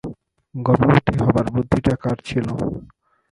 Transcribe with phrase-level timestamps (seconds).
[0.55, 2.47] গর্ভবতীর হবার বুদ্ধিটা কার ছিল?